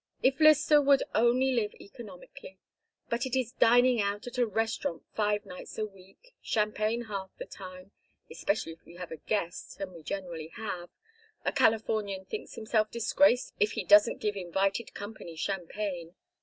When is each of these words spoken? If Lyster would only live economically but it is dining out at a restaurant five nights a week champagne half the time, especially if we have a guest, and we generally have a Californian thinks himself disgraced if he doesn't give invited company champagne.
If 0.23 0.39
Lyster 0.39 0.81
would 0.81 1.03
only 1.13 1.51
live 1.51 1.75
economically 1.75 2.57
but 3.09 3.27
it 3.27 3.37
is 3.39 3.51
dining 3.51 4.01
out 4.01 4.25
at 4.25 4.39
a 4.39 4.47
restaurant 4.47 5.03
five 5.13 5.45
nights 5.45 5.77
a 5.77 5.85
week 5.85 6.33
champagne 6.41 7.03
half 7.03 7.29
the 7.37 7.45
time, 7.45 7.91
especially 8.27 8.71
if 8.71 8.83
we 8.83 8.95
have 8.95 9.11
a 9.11 9.17
guest, 9.17 9.79
and 9.79 9.93
we 9.93 10.01
generally 10.01 10.47
have 10.55 10.89
a 11.45 11.51
Californian 11.51 12.25
thinks 12.25 12.55
himself 12.55 12.89
disgraced 12.89 13.53
if 13.59 13.73
he 13.73 13.83
doesn't 13.83 14.21
give 14.21 14.35
invited 14.35 14.95
company 14.95 15.35
champagne. 15.35 16.15